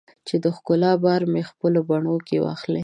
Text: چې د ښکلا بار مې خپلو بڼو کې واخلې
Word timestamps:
چې 0.27 0.35
د 0.43 0.45
ښکلا 0.55 0.91
بار 1.03 1.21
مې 1.31 1.41
خپلو 1.49 1.79
بڼو 1.89 2.15
کې 2.27 2.37
واخلې 2.45 2.79